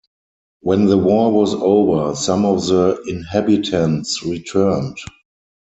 When 0.61 0.85
the 0.87 0.97
war 0.97 1.31
was 1.31 1.53
over, 1.53 2.15
some 2.15 2.43
of 2.43 2.65
the 2.65 2.99
inhabitants 3.07 4.23
returned. 4.25 4.97